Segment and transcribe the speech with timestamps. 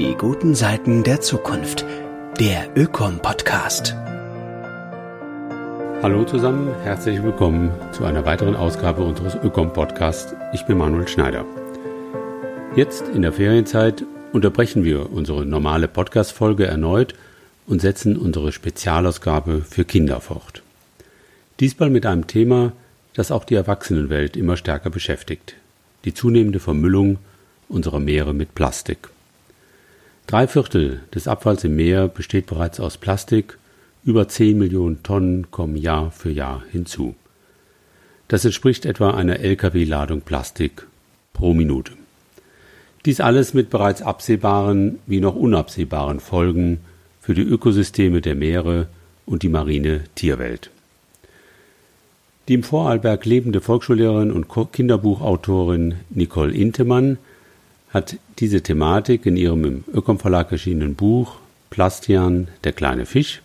[0.00, 1.84] Die guten Seiten der Zukunft.
[2.38, 3.94] Der Ökom-Podcast.
[6.02, 10.34] Hallo zusammen, herzlich willkommen zu einer weiteren Ausgabe unseres Ökom-Podcasts.
[10.54, 11.44] Ich bin Manuel Schneider.
[12.74, 14.02] Jetzt in der Ferienzeit
[14.32, 17.14] unterbrechen wir unsere normale Podcast-Folge erneut
[17.66, 20.62] und setzen unsere Spezialausgabe für Kinder fort.
[21.60, 22.72] Diesmal mit einem Thema,
[23.12, 25.56] das auch die Erwachsenenwelt immer stärker beschäftigt.
[26.06, 27.18] Die zunehmende Vermüllung
[27.68, 29.10] unserer Meere mit Plastik.
[30.30, 33.58] Drei Viertel des Abfalls im Meer besteht bereits aus Plastik,
[34.04, 37.16] über 10 Millionen Tonnen kommen Jahr für Jahr hinzu.
[38.28, 40.86] Das entspricht etwa einer Lkw-Ladung Plastik
[41.32, 41.94] pro Minute.
[43.06, 46.78] Dies alles mit bereits absehbaren wie noch unabsehbaren Folgen
[47.20, 48.86] für die Ökosysteme der Meere
[49.26, 50.70] und die marine Tierwelt.
[52.46, 57.18] Die im Vorarlberg lebende Volksschullehrerin und Kinderbuchautorin Nicole Intemann
[57.92, 61.36] hat diese Thematik in ihrem im Ökom Verlag erschienenen Buch
[61.70, 63.42] Plastian, der kleine Fisch,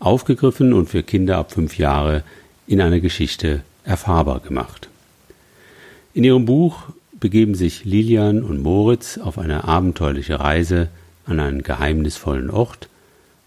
[0.00, 2.24] aufgegriffen und für Kinder ab fünf Jahre
[2.66, 4.88] in einer Geschichte erfahrbar gemacht.
[6.12, 6.82] In ihrem Buch
[7.18, 10.88] begeben sich Lilian und Moritz auf eine abenteuerliche Reise
[11.24, 12.88] an einen geheimnisvollen Ort,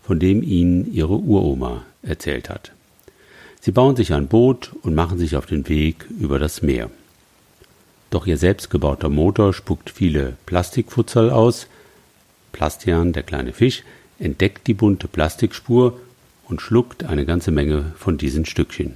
[0.03, 2.71] von dem ihnen ihre Uroma erzählt hat.
[3.59, 6.89] Sie bauen sich ein Boot und machen sich auf den Weg über das Meer.
[8.15, 11.67] Doch ihr selbstgebauter Motor spuckt viele Plastikfutzel aus.
[12.53, 13.83] Plastian, der kleine Fisch,
[14.19, 15.99] entdeckt die bunte Plastikspur
[16.47, 18.93] und schluckt eine ganze Menge von diesen Stückchen.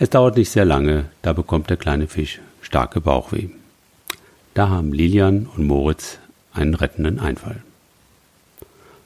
[0.00, 3.50] Es dauert nicht sehr lange, da bekommt der kleine Fisch starke Bauchweh.
[4.52, 6.18] Da haben Lilian und Moritz
[6.52, 7.62] einen rettenden Einfall.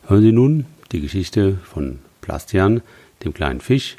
[0.06, 2.80] Hören Sie nun die Geschichte von Plastian,
[3.22, 3.98] dem kleinen Fisch,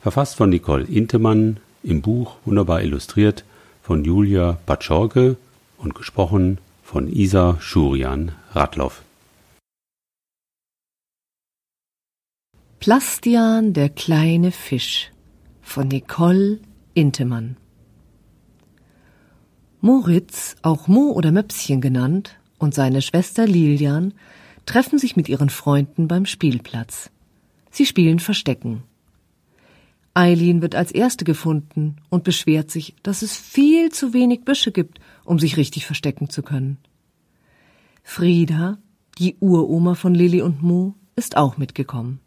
[0.00, 3.44] verfasst von Nicole Intemann, im Buch wunderbar illustriert
[3.84, 5.36] von Julia Batschorke
[5.76, 9.02] und gesprochen von Isa Schurian Radloff.
[12.80, 15.12] Plastian der kleine Fisch
[15.60, 16.60] von Nicole
[16.94, 17.56] Intemann
[19.82, 24.14] Moritz, auch Mo oder Möpschen genannt, und seine Schwester Lilian
[24.64, 27.10] treffen sich mit ihren Freunden beim Spielplatz.
[27.70, 28.82] Sie spielen Verstecken.
[30.14, 35.00] Eileen wird als erste gefunden und beschwert sich, dass es viel zu wenig Büsche gibt,
[35.24, 36.78] um sich richtig verstecken zu können.
[38.04, 38.78] Frieda,
[39.18, 42.20] die Uroma von Lilly und Mo, ist auch mitgekommen.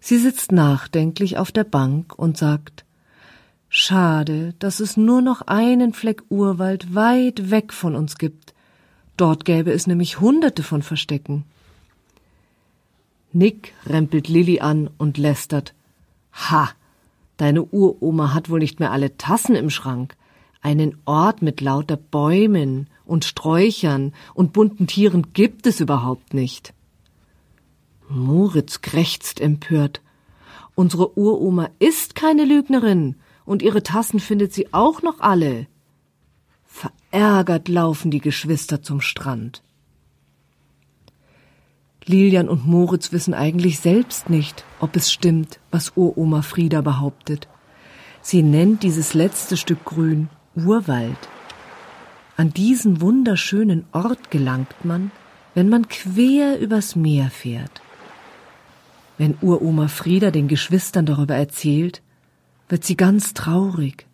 [0.00, 2.84] Sie sitzt nachdenklich auf der Bank und sagt
[3.68, 8.54] Schade, dass es nur noch einen Fleck Urwald weit weg von uns gibt.
[9.16, 11.44] Dort gäbe es nämlich hunderte von Verstecken.
[13.32, 15.74] Nick rempelt Lilly an und lästert
[16.32, 16.70] Ha,
[17.36, 20.16] Deine Uroma hat wohl nicht mehr alle Tassen im Schrank.
[20.60, 26.72] Einen Ort mit lauter Bäumen und Sträuchern und bunten Tieren gibt es überhaupt nicht.
[28.08, 30.00] Moritz krächzt empört.
[30.74, 35.66] Unsere Uroma ist keine Lügnerin und ihre Tassen findet sie auch noch alle.
[36.64, 39.62] Verärgert laufen die Geschwister zum Strand.
[42.06, 47.48] Lilian und Moritz wissen eigentlich selbst nicht, ob es stimmt, was Uroma Frieda behauptet.
[48.20, 51.16] Sie nennt dieses letzte Stück Grün Urwald.
[52.36, 55.12] An diesen wunderschönen Ort gelangt man,
[55.54, 57.80] wenn man quer übers Meer fährt.
[59.16, 62.02] Wenn Uroma Frieda den Geschwistern darüber erzählt,
[62.68, 64.06] wird sie ganz traurig.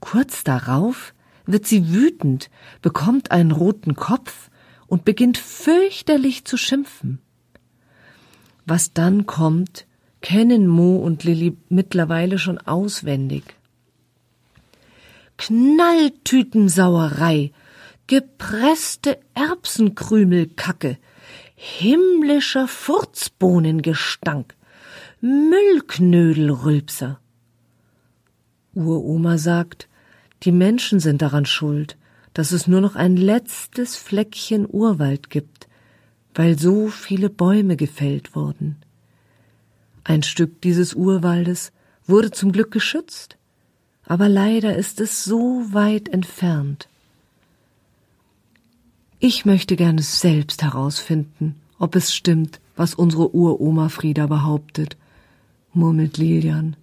[0.00, 1.14] Kurz darauf
[1.46, 2.50] wird sie wütend,
[2.82, 4.50] bekommt einen roten Kopf
[4.92, 7.18] und beginnt fürchterlich zu schimpfen.
[8.66, 9.86] Was dann kommt,
[10.20, 13.56] kennen Mo und Lilly mittlerweile schon auswendig.
[15.38, 17.52] Knalltütensauerei,
[18.06, 20.98] gepresste Erbsenkrümelkacke,
[21.54, 24.54] himmlischer Furzbohnengestank,
[25.22, 27.18] Müllknödelrülpser.
[28.74, 29.88] Uroma sagt,
[30.42, 31.96] die Menschen sind daran schuld,
[32.34, 35.68] dass es nur noch ein letztes Fleckchen Urwald gibt,
[36.34, 38.76] weil so viele Bäume gefällt wurden.
[40.04, 41.72] Ein Stück dieses Urwaldes
[42.06, 43.36] wurde zum Glück geschützt,
[44.04, 46.88] aber leider ist es so weit entfernt.
[49.20, 54.96] Ich möchte gerne selbst herausfinden, ob es stimmt, was unsere Uroma Frieda behauptet,
[55.72, 56.76] murmelt Lilian.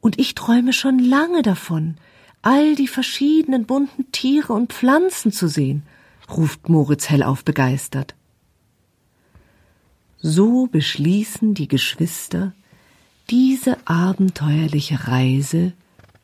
[0.00, 1.96] Und ich träume schon lange davon,
[2.44, 5.82] all die verschiedenen bunten Tiere und Pflanzen zu sehen,
[6.30, 8.14] ruft Moritz hellauf begeistert.
[10.18, 12.52] So beschließen die Geschwister,
[13.30, 15.72] diese abenteuerliche Reise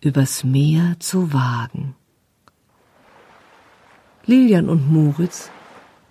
[0.03, 1.95] übers Meer zu wagen.
[4.27, 5.51] Lilian und Moritz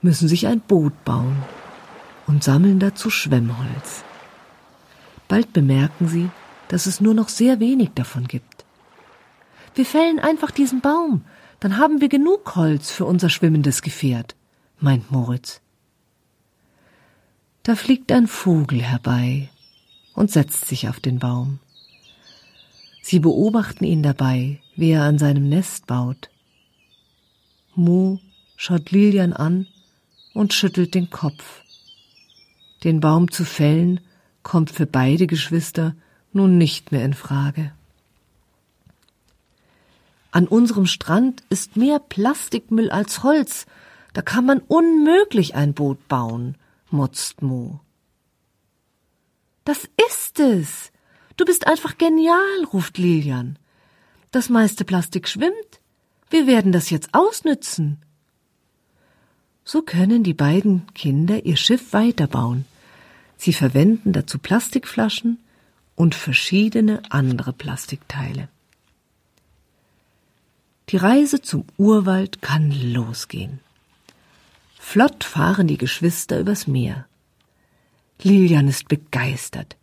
[0.02, 1.38] müssen sich ein Boot bauen
[2.26, 4.04] und sammeln dazu Schwemmholz.
[5.28, 6.30] Bald bemerken sie,
[6.68, 8.59] dass es nur noch sehr wenig davon gibt.
[9.76, 11.26] Wir fällen einfach diesen Baum,
[11.60, 14.36] dann haben wir genug Holz für unser schwimmendes Gefährt,
[14.80, 15.62] meint Moritz.
[17.64, 19.50] Da fliegt ein Vogel herbei
[20.14, 21.60] und setzt sich auf den Baum.
[23.02, 26.30] Sie beobachten ihn dabei, wie er an seinem Nest baut.
[27.76, 28.20] Mo
[28.56, 29.68] schaut Lilian an
[30.34, 31.64] und schüttelt den Kopf.
[32.84, 34.00] Den Baum zu fällen
[34.44, 35.96] kommt für beide Geschwister
[36.34, 37.72] nun nicht mehr in Frage.
[40.32, 43.66] An unserem Strand ist mehr Plastikmüll als Holz.
[44.14, 46.56] Da kann man unmöglich ein Boot bauen,
[46.92, 47.80] motzt Mo.
[49.66, 50.92] Das ist es.
[51.38, 53.58] Du bist einfach genial, ruft Lilian.
[54.32, 55.80] Das meiste Plastik schwimmt.
[56.30, 58.02] Wir werden das jetzt ausnützen.
[59.64, 62.66] So können die beiden Kinder ihr Schiff weiterbauen.
[63.38, 65.40] Sie verwenden dazu Plastikflaschen
[65.96, 68.50] und verschiedene andere Plastikteile.
[70.90, 73.60] Die Reise zum Urwald kann losgehen.
[74.80, 77.06] Flott fahren die Geschwister übers Meer.
[78.24, 79.78] Lilian ist begeistert.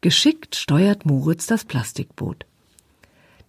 [0.00, 2.46] Geschickt steuert Moritz das Plastikboot.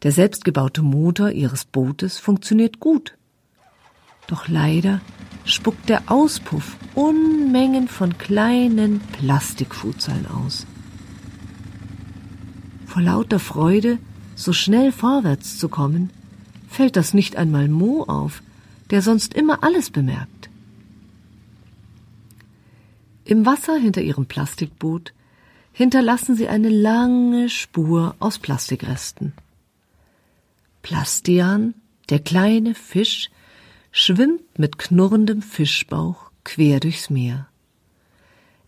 [0.01, 3.15] Der selbstgebaute Motor ihres Bootes funktioniert gut.
[4.25, 4.99] Doch leider
[5.45, 10.65] spuckt der Auspuff Unmengen von kleinen Plastikfußzellen aus.
[12.87, 13.99] Vor lauter Freude,
[14.33, 16.09] so schnell vorwärts zu kommen,
[16.69, 18.41] fällt das nicht einmal Mo auf,
[18.91, 20.49] der sonst immer alles bemerkt.
[23.25, 25.13] Im Wasser hinter ihrem Plastikboot
[25.73, 29.33] hinterlassen sie eine lange Spur aus Plastikresten.
[30.81, 31.73] Plastian,
[32.09, 33.29] der kleine Fisch,
[33.91, 37.47] schwimmt mit knurrendem Fischbauch quer durchs Meer.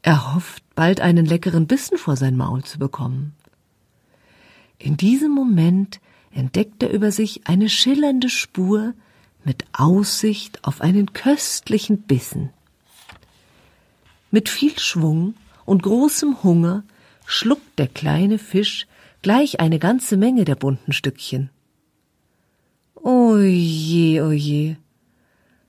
[0.03, 3.33] Er hofft, bald einen leckeren Bissen vor sein Maul zu bekommen.
[4.77, 5.99] In diesem Moment
[6.33, 8.93] entdeckt er über sich eine schillernde Spur
[9.43, 12.51] mit Aussicht auf einen köstlichen Bissen.
[14.29, 15.35] Mit viel Schwung
[15.65, 16.83] und großem Hunger
[17.25, 18.87] schluckt der kleine Fisch
[19.21, 21.49] gleich eine ganze Menge der bunten Stückchen.
[22.95, 24.77] Oje, oje.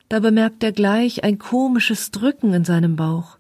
[0.09, 3.39] Da bemerkt er gleich ein komisches Drücken in seinem Bauch.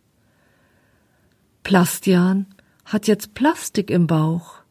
[1.62, 2.46] Plastian
[2.84, 4.61] hat jetzt Plastik im Bauch.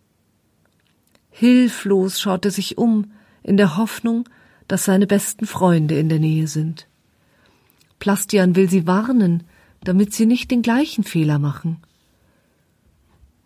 [1.31, 3.11] Hilflos schaut er sich um,
[3.41, 4.29] in der Hoffnung,
[4.67, 6.87] dass seine besten Freunde in der Nähe sind.
[7.99, 9.43] Plastian will sie warnen,
[9.83, 11.77] damit sie nicht den gleichen Fehler machen.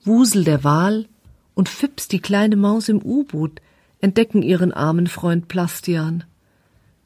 [0.04, 1.08] Wusel der Wal
[1.54, 3.62] und Fips die kleine Maus im U-Boot
[4.02, 6.26] entdecken ihren armen Freund Plastian.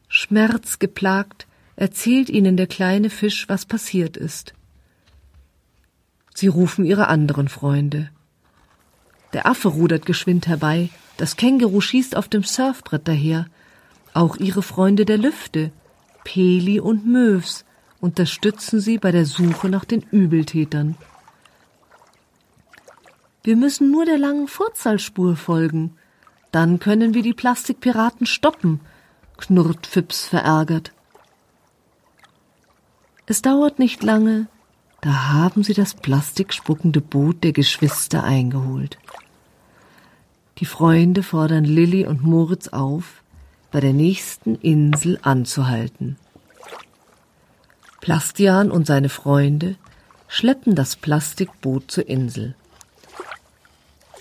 [0.07, 4.53] Schmerzgeplagt erzählt ihnen der kleine Fisch, was passiert ist.
[6.33, 8.09] Sie rufen ihre anderen Freunde.
[9.33, 13.45] Der Affe rudert geschwind herbei, das Känguru schießt auf dem Surfbrett daher.
[14.13, 15.71] Auch ihre Freunde der Lüfte,
[16.23, 17.65] Peli und Möws,
[18.01, 20.95] unterstützen sie bei der Suche nach den Übeltätern.
[23.43, 25.95] Wir müssen nur der langen Vorzahlspur folgen.
[26.51, 28.79] Dann können wir die Plastikpiraten stoppen,
[29.37, 30.91] knurrt Fips verärgert.
[33.27, 34.47] Es dauert nicht lange,
[35.01, 38.97] da haben sie das plastikspuckende Boot der Geschwister eingeholt.
[40.59, 43.23] Die Freunde fordern Lilly und Moritz auf,
[43.71, 46.17] bei der nächsten Insel anzuhalten.
[48.01, 49.75] Plastian und seine Freunde
[50.27, 52.55] schleppen das Plastikboot zur Insel.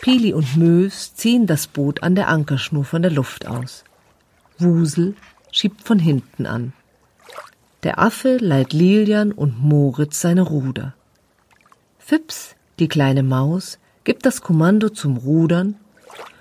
[0.00, 3.82] Pili und Mös ziehen das Boot an der Ankerschnur von der Luft aus.
[4.58, 5.16] Wusel
[5.50, 6.72] schiebt von hinten an.
[7.82, 10.94] Der Affe leiht Lilian und Moritz seine Ruder.
[11.98, 15.76] Fips, die kleine Maus, gibt das Kommando zum Rudern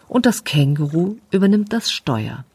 [0.08, 2.46] und das Känguru übernimmt das Steuer.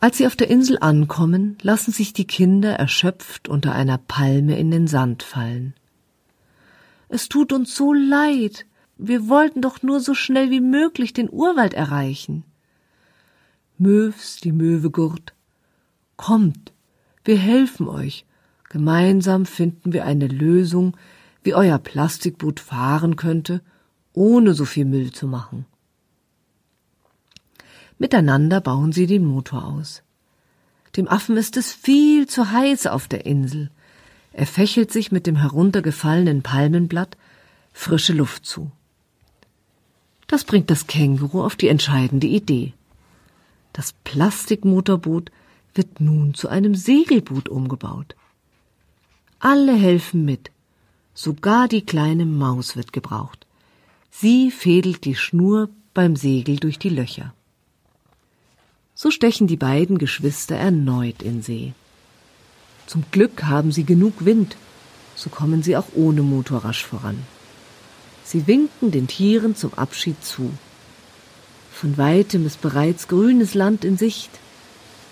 [0.00, 4.70] Als sie auf der Insel ankommen, lassen sich die Kinder erschöpft unter einer Palme in
[4.70, 5.74] den Sand fallen.
[7.08, 8.66] Es tut uns so leid.
[8.96, 12.44] Wir wollten doch nur so schnell wie möglich den Urwald erreichen.
[13.78, 15.34] Möws, die Möwe gurt.
[16.16, 16.72] Kommt,
[17.24, 18.26] wir helfen euch.
[18.70, 20.96] Gemeinsam finden wir eine Lösung,
[21.42, 23.60] wie euer Plastikboot fahren könnte
[24.12, 25.66] ohne so viel Müll zu machen.
[27.98, 30.02] Miteinander bauen sie den Motor aus.
[30.96, 33.70] Dem Affen ist es viel zu heiß auf der Insel.
[34.32, 37.16] Er fächelt sich mit dem heruntergefallenen Palmenblatt
[37.72, 38.70] frische Luft zu.
[40.26, 42.72] Das bringt das Känguru auf die entscheidende Idee.
[43.72, 45.30] Das Plastikmotorboot
[45.74, 48.16] wird nun zu einem Segelboot umgebaut.
[49.38, 50.50] Alle helfen mit,
[51.14, 53.46] sogar die kleine Maus wird gebraucht.
[54.14, 57.34] Sie fädelt die Schnur beim Segel durch die Löcher.
[58.94, 61.72] So stechen die beiden Geschwister erneut in See.
[62.86, 64.56] Zum Glück haben sie genug Wind,
[65.16, 67.18] so kommen sie auch ohne Motor rasch voran.
[68.22, 70.52] Sie winken den Tieren zum Abschied zu.
[71.72, 74.30] Von weitem ist bereits grünes Land in Sicht.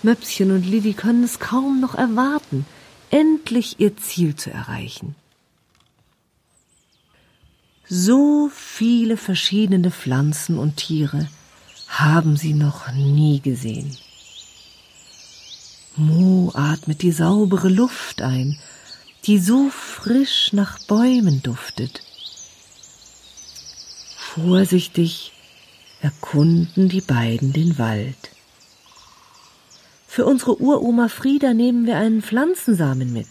[0.03, 2.65] Möpschen und Lilli können es kaum noch erwarten,
[3.09, 5.15] endlich ihr Ziel zu erreichen.
[7.93, 11.27] So viele verschiedene Pflanzen und Tiere
[11.89, 13.97] haben sie noch nie gesehen.
[15.97, 18.57] Mo atmet die saubere Luft ein,
[19.25, 22.01] die so frisch nach Bäumen duftet.
[24.15, 25.33] Vorsichtig
[25.99, 28.29] erkunden die beiden den Wald.
[30.07, 33.27] Für unsere Uroma Frieda nehmen wir einen Pflanzensamen mit.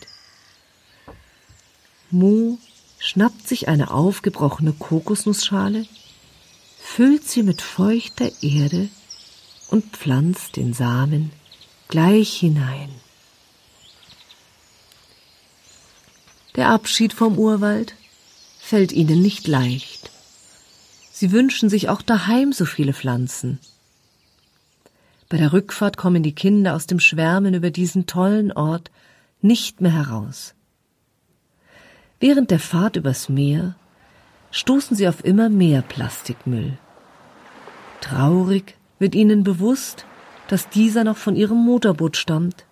[2.11, 2.59] Mu
[3.01, 5.87] schnappt sich eine aufgebrochene Kokosnussschale,
[6.79, 8.89] füllt sie mit feuchter Erde
[9.69, 11.33] und pflanzt den Samen
[11.89, 12.91] gleich hinein.
[16.57, 17.95] Der Abschied vom Urwald
[18.59, 20.11] fällt ihnen nicht leicht.
[21.11, 23.59] Sie wünschen sich auch daheim so viele Pflanzen.
[25.29, 28.91] Bei der Rückfahrt kommen die Kinder aus dem Schwärmen über diesen tollen Ort
[29.41, 30.55] nicht mehr heraus.
[32.21, 33.75] Während der Fahrt übers Meer
[34.51, 36.77] stoßen sie auf immer mehr Plastikmüll.
[38.03, 40.05] Traurig wird ihnen bewusst,
[40.49, 42.67] dass dieser noch von ihrem Motorboot stammt,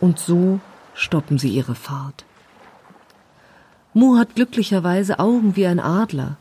[0.00, 0.58] und so
[0.94, 2.24] stoppen sie ihre Fahrt.
[3.94, 6.36] Mu hat glücklicherweise Augen wie ein Adler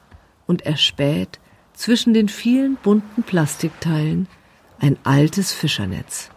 [0.48, 1.40] und erspäht
[1.74, 4.28] zwischen den vielen bunten Plastikteilen
[4.80, 6.30] ein altes Fischernetz.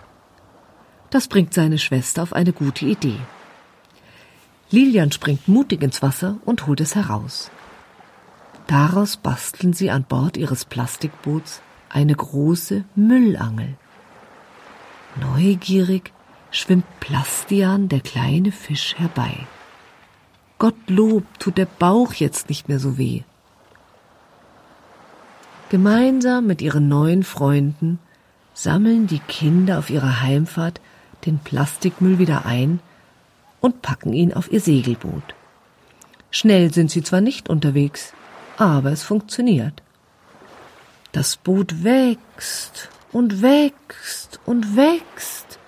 [1.09, 3.19] Das bringt seine Schwester auf eine gute Idee.
[4.71, 7.51] Lilian springt mutig ins Wasser und holt es heraus.
[8.69, 13.77] Daraus basteln sie an Bord ihres Plastikboots eine große Müllangel.
[15.21, 16.13] Neugierig
[16.53, 19.47] schwimmt Plastian, der kleine Fisch, herbei.
[20.59, 23.23] Gottlob tut der Bauch jetzt nicht mehr so weh.
[25.69, 27.99] Gemeinsam mit ihren neuen Freunden
[28.55, 30.81] sammeln die Kinder auf ihrer Heimfahrt
[31.27, 32.81] den Plastikmüll wieder ein
[33.61, 35.35] und packen ihn auf ihr Segelboot.
[36.31, 38.13] Schnell sind sie zwar nicht unterwegs,
[38.57, 39.83] aber es funktioniert.
[41.13, 45.59] Das Boot wächst und wächst und wächst.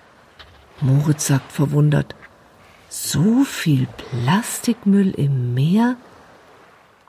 [0.79, 2.15] Moritz sagt verwundert,
[2.89, 5.97] so viel Plastikmüll im Meer?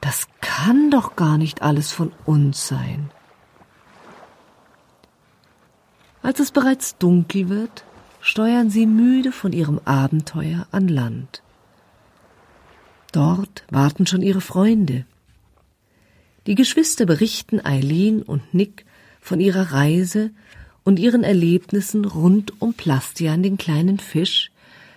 [0.00, 3.11] Das kann doch gar nicht alles von uns sein.
[6.23, 7.85] Als es bereits dunkel wird,
[8.25, 11.43] steuern sie müde von ihrem Abenteuer an Land.
[13.12, 15.04] Dort warten schon ihre Freunde.
[16.47, 18.87] Die Geschwister berichten Eileen und Nick
[19.21, 20.31] von ihrer Reise
[20.85, 24.50] und ihren Erlebnissen rund um Plastian, den kleinen Fisch,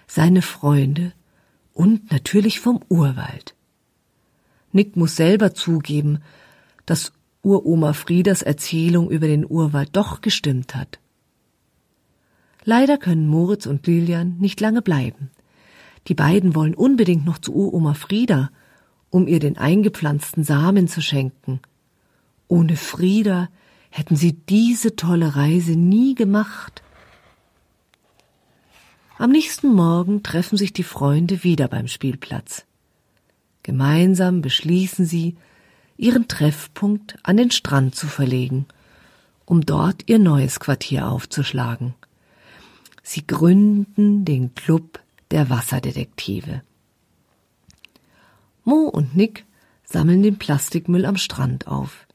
[0.07, 1.12] seine Freunde
[1.74, 3.55] und natürlich vom Urwald.
[4.72, 6.19] Nick muss selber zugeben,
[6.86, 11.00] dass Uroma Friedas Erzählung über den Urwald doch gestimmt hat.
[12.69, 15.31] Leider können Moritz und Lilian nicht lange bleiben.
[16.09, 18.50] Die beiden wollen unbedingt noch zu Uroma Frieda,
[19.09, 21.62] um ihr den eingepflanzten Samen zu schenken.
[22.50, 23.47] Ohne Frieda
[23.89, 26.83] hätten sie diese tolle Reise nie gemacht.
[29.17, 32.65] Am nächsten Morgen treffen sich die Freunde wieder beim Spielplatz.
[33.63, 35.38] Gemeinsam beschließen sie,
[35.95, 38.65] ihren Treffpunkt an den Strand zu verlegen,
[39.45, 41.95] um dort ihr neues Quartier aufzuschlagen.
[43.09, 44.99] Sie gründen den Club
[45.31, 46.61] der Wasserdetektive.
[48.65, 49.45] Mo und Nick
[49.85, 52.05] sammeln den Plastikmüll am Strand auf.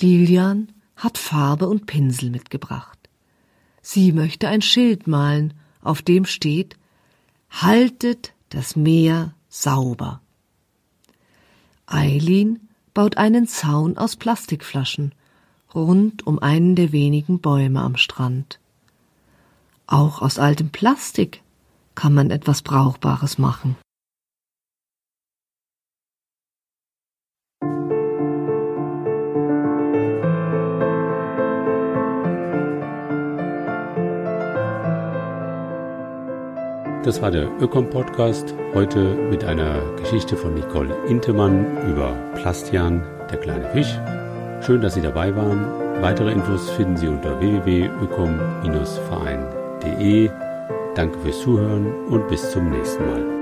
[0.00, 2.98] Lilian hat Farbe und Pinsel mitgebracht.
[3.82, 6.78] Sie möchte ein Schild malen auf dem steht
[7.50, 10.22] Haltet das Meer sauber.
[11.84, 15.14] Eileen baut einen Zaun aus Plastikflaschen
[15.74, 18.58] rund um einen der wenigen Bäume am Strand.
[19.86, 21.42] Auch aus altem Plastik
[21.94, 23.76] kann man etwas Brauchbares machen.
[37.04, 43.70] Das war der Ökom-Podcast, heute mit einer Geschichte von Nicole Intemann über Plastian, der kleine
[43.70, 43.96] Fisch.
[44.60, 46.02] Schön, dass Sie dabei waren.
[46.02, 49.55] Weitere Infos finden Sie unter www.ökom-verein.de.
[50.94, 53.35] Danke fürs Zuhören und bis zum nächsten Mal.